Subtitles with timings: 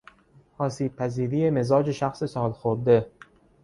[0.57, 3.11] آسیبپذیری مزاج شخص سالخورده